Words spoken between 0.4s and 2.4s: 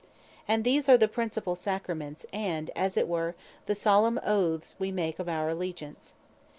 And these are the principall Sacraments,